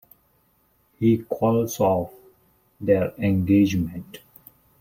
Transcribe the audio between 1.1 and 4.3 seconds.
calls off their engagement.